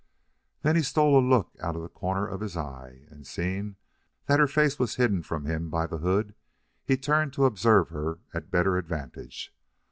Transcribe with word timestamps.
Then 0.63 0.75
he 0.75 0.81
stole 0.81 1.19
a 1.19 1.21
look 1.21 1.51
out 1.59 1.75
of 1.75 1.83
the 1.83 1.87
corner 1.87 2.25
of 2.27 2.41
his 2.41 2.57
eye, 2.57 3.03
and, 3.11 3.27
seeing 3.27 3.75
that 4.25 4.39
her 4.39 4.47
face 4.47 4.79
was 4.79 4.95
hidden 4.95 5.21
from 5.21 5.45
him 5.45 5.69
by 5.69 5.85
the 5.85 5.99
hood, 5.99 6.33
he 6.83 6.97
turned 6.97 7.33
to 7.33 7.45
observe 7.45 7.89
her 7.89 8.17
at 8.33 8.49
better 8.49 8.79
advantage. 8.79 9.53